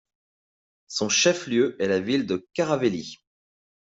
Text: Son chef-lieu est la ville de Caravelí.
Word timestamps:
Son 0.87 1.09
chef-lieu 1.09 1.79
est 1.79 1.87
la 1.87 1.99
ville 1.99 2.25
de 2.25 2.49
Caravelí. 2.55 3.17